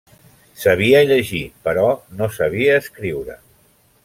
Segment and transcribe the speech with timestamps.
[0.61, 1.85] Sabia llegir, però
[2.21, 3.39] no sabia escriure.